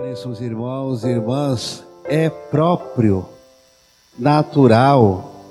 [0.00, 3.26] Caríssimos irmãos e irmãs, é próprio,
[4.18, 5.44] natural,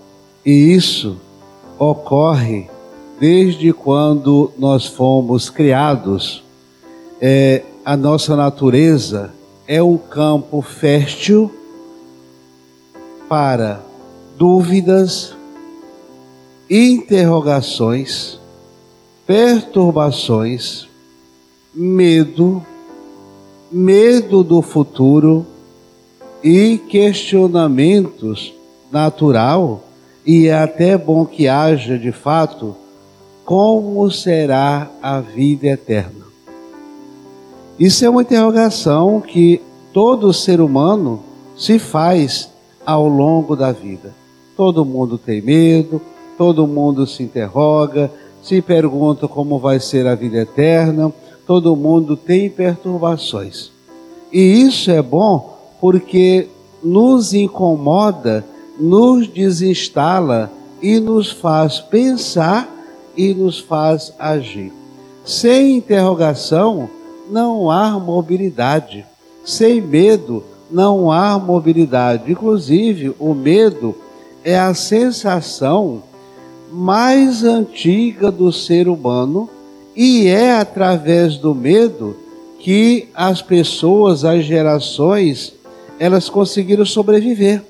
[0.43, 1.18] e isso
[1.77, 2.67] ocorre
[3.20, 6.43] desde quando nós fomos criados.
[7.21, 9.31] É, a nossa natureza
[9.67, 11.54] é um campo fértil
[13.29, 13.84] para
[14.36, 15.36] dúvidas,
[16.68, 18.39] interrogações,
[19.27, 20.88] perturbações,
[21.71, 22.66] medo,
[23.72, 25.46] medo do futuro
[26.44, 28.54] e questionamentos
[28.92, 29.84] natural
[30.26, 32.76] e é até bom que haja de fato
[33.45, 36.26] como será a vida eterna.
[37.80, 39.62] Isso é uma interrogação que
[39.94, 41.23] todo ser humano
[41.56, 42.50] se faz
[42.86, 44.14] ao longo da vida.
[44.56, 46.02] Todo mundo tem medo,
[46.38, 48.12] todo mundo se interroga,
[48.42, 51.12] se pergunta como vai ser a vida eterna,
[51.49, 53.71] todo mundo tem perturbações.
[54.31, 56.47] E isso é bom porque
[56.83, 58.45] nos incomoda,
[58.80, 62.70] nos desinstala e nos faz pensar
[63.17, 64.72] e nos faz agir.
[65.25, 66.88] Sem interrogação,
[67.31, 69.03] não há mobilidade.
[69.44, 72.31] Sem medo, não há mobilidade.
[72.31, 73.95] Inclusive, o medo
[74.44, 76.03] é a sensação
[76.72, 79.50] mais antiga do ser humano
[80.02, 82.16] e é através do medo
[82.58, 85.53] que as pessoas, as gerações,
[86.00, 87.61] elas conseguiram sobreviver.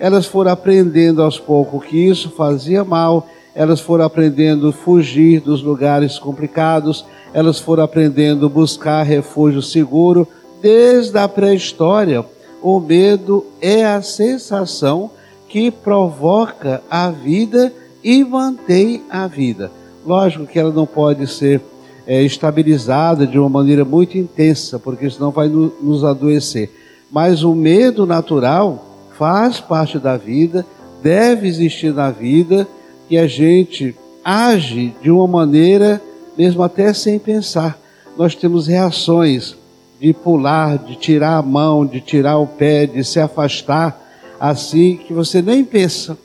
[0.00, 5.62] Elas foram aprendendo aos poucos que isso fazia mal, elas foram aprendendo a fugir dos
[5.62, 10.26] lugares complicados, elas foram aprendendo a buscar refúgio seguro.
[10.62, 12.24] Desde a pré-história,
[12.62, 15.10] o medo é a sensação
[15.50, 17.70] que provoca a vida
[18.02, 19.81] e mantém a vida.
[20.04, 21.60] Lógico que ela não pode ser
[22.06, 26.70] é, estabilizada de uma maneira muito intensa, porque senão vai no, nos adoecer.
[27.10, 30.66] Mas o medo natural faz parte da vida,
[31.02, 32.66] deve existir na vida,
[33.08, 36.00] e a gente age de uma maneira,
[36.36, 37.78] mesmo até sem pensar.
[38.16, 39.56] Nós temos reações
[40.00, 44.00] de pular, de tirar a mão, de tirar o pé, de se afastar,
[44.40, 46.18] assim que você nem pensa.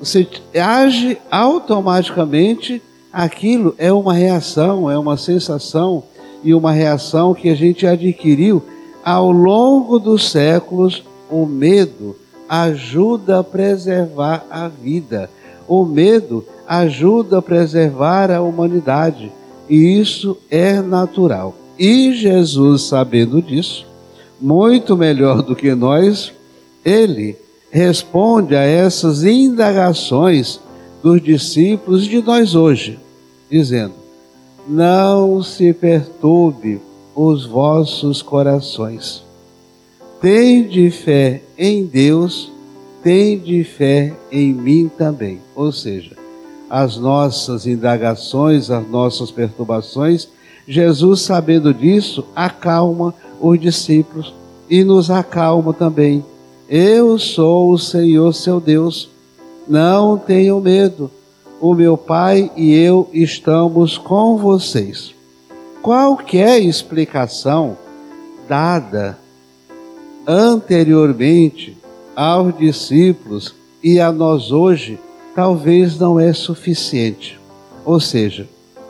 [0.00, 0.26] Você
[0.60, 2.82] age automaticamente,
[3.12, 6.02] aquilo é uma reação, é uma sensação
[6.42, 8.62] e uma reação que a gente adquiriu
[9.04, 12.16] ao longo dos séculos, o medo
[12.48, 15.28] ajuda a preservar a vida.
[15.68, 19.30] O medo ajuda a preservar a humanidade.
[19.68, 21.54] E isso é natural.
[21.78, 23.86] E Jesus, sabendo disso,
[24.40, 26.32] muito melhor do que nós,
[26.84, 27.36] ele
[27.74, 30.60] responde a essas indagações
[31.02, 33.00] dos discípulos de nós hoje,
[33.50, 33.94] dizendo:
[34.68, 36.80] Não se perturbe
[37.16, 39.24] os vossos corações.
[40.20, 42.52] Tende fé em Deus,
[43.02, 45.40] tende fé em mim também.
[45.56, 46.12] Ou seja,
[46.70, 50.28] as nossas indagações, as nossas perturbações,
[50.66, 54.32] Jesus, sabendo disso, acalma os discípulos
[54.70, 56.24] e nos acalma também.
[56.68, 59.10] Eu sou o Senhor seu Deus,
[59.68, 61.10] não tenham medo.
[61.60, 65.14] O meu Pai e eu estamos com vocês
[65.84, 67.76] qualquer explicação
[68.48, 69.18] dada
[70.26, 71.76] anteriormente
[72.16, 74.98] aos discípulos e a nós hoje
[75.34, 77.38] talvez não é suficiente.
[77.84, 78.48] Ou seja,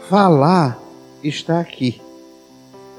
[0.09, 0.79] falar
[1.21, 2.01] está aqui.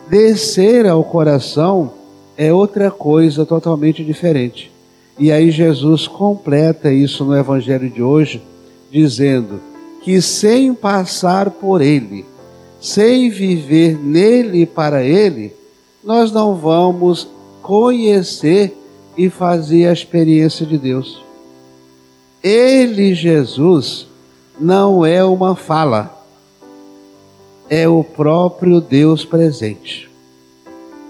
[0.09, 1.93] Descer ao coração
[2.37, 4.71] é outra coisa totalmente diferente.
[5.17, 8.41] E aí Jesus completa isso no evangelho de hoje,
[8.91, 9.61] dizendo
[10.03, 12.25] que sem passar por ele,
[12.81, 15.53] sem viver nele e para ele,
[16.03, 17.27] nós não vamos
[17.61, 18.77] conhecer
[19.17, 21.23] e fazer a experiência de Deus.
[22.43, 24.05] Ele, Jesus,
[24.59, 26.15] não é uma fala,
[27.69, 30.09] é o próprio Deus presente.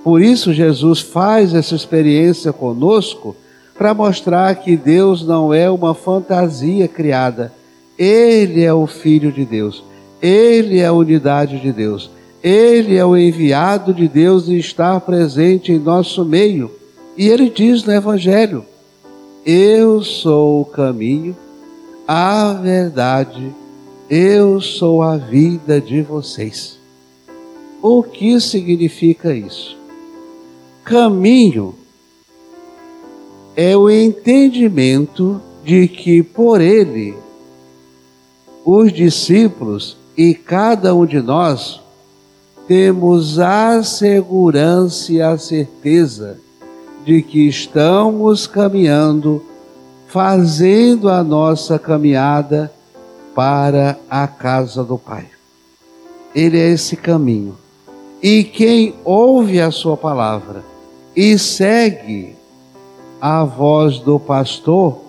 [0.06, 3.36] Por isso, Jesus faz essa experiência conosco
[3.75, 7.52] para mostrar que Deus não é uma fantasia criada,
[7.98, 9.84] Ele é o Filho de Deus.
[10.22, 12.12] Ele é a unidade de Deus.
[12.44, 16.69] Ele é o enviado de Deus e está presente em nosso meio.
[17.18, 18.63] E ele diz no Evangelho:
[19.44, 21.36] Eu sou o caminho,
[22.08, 23.51] a verdade,
[24.08, 26.78] eu sou a vida de vocês.
[27.81, 29.85] O que significa isso?
[30.86, 31.74] Caminho
[33.56, 37.18] é o entendimento de que por ele
[38.64, 41.82] os discípulos e cada um de nós
[42.68, 46.38] temos a segurança e a certeza
[47.04, 49.44] de que estamos caminhando,
[50.06, 52.72] fazendo a nossa caminhada
[53.34, 55.26] para a casa do Pai.
[56.36, 57.58] Ele é esse caminho.
[58.22, 60.75] E quem ouve a sua palavra
[61.16, 62.36] e segue
[63.22, 65.00] a voz do pastor,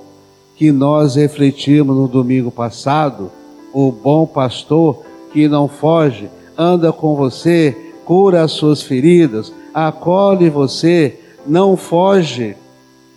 [0.55, 3.31] que nós refletimos no domingo passado,
[3.73, 11.19] o bom pastor que não foge, anda com você, cura as suas feridas, acolhe você,
[11.47, 12.56] não foge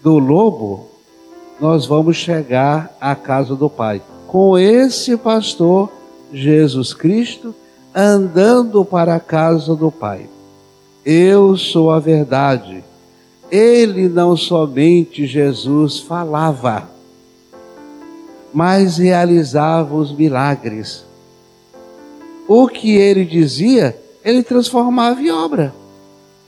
[0.04, 0.88] do lobo,
[1.62, 4.02] nós vamos chegar à casa do Pai.
[4.28, 5.90] Com esse pastor,
[6.34, 7.56] Jesus Cristo,
[7.96, 10.28] andando para a casa do Pai.
[11.06, 12.84] Eu sou a verdade.
[13.52, 16.88] Ele não somente Jesus falava,
[18.54, 21.06] mas realizava os milagres.
[22.48, 25.74] O que ele dizia, ele transformava em obra,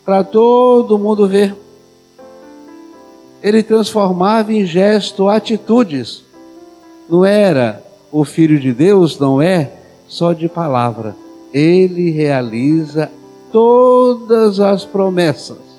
[0.05, 1.55] para todo mundo ver.
[3.41, 6.23] Ele transformava em gesto atitudes.
[7.09, 9.71] Não era o Filho de Deus, não é
[10.07, 11.15] só de palavra.
[11.53, 13.09] Ele realiza
[13.51, 15.71] todas as promessas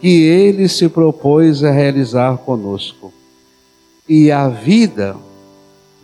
[0.00, 3.12] que ele se propôs a realizar conosco.
[4.08, 5.16] E a vida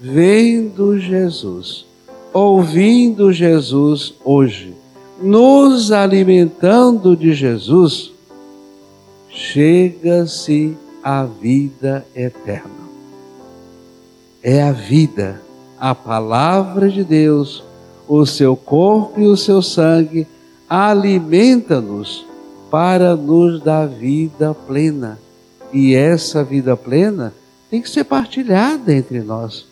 [0.00, 1.84] vendo Jesus,
[2.32, 4.72] ouvindo Jesus hoje,
[5.20, 8.12] nos alimentando de Jesus,
[9.28, 12.78] chega-se a vida eterna.
[14.40, 15.42] É a vida,
[15.80, 17.64] a palavra de Deus,
[18.08, 20.26] o seu corpo e o seu sangue
[20.68, 22.26] alimenta-nos
[22.70, 25.18] para nos dar vida plena.
[25.72, 27.32] E essa vida plena
[27.70, 29.66] tem que ser partilhada entre nós,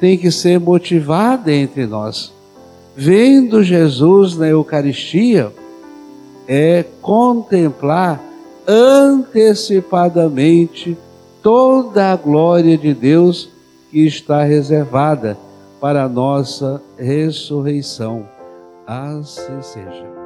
[0.00, 2.32] tem que ser motivada entre nós.
[2.96, 5.52] Vendo Jesus na Eucaristia,
[6.48, 8.20] é contemplar
[8.66, 10.98] antecipadamente
[11.42, 13.48] toda a glória de Deus
[13.90, 15.38] que está reservada
[15.80, 18.28] para a nossa ressurreição.
[18.86, 20.17] Assim seja.